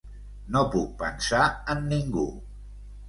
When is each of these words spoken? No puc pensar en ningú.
No 0.53 0.63
puc 0.75 0.95
pensar 1.03 1.43
en 1.75 1.85
ningú. 1.93 2.25